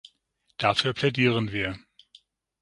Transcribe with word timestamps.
Dafür 0.57 0.93
plädieren 0.95 1.51
wir. 1.53 1.77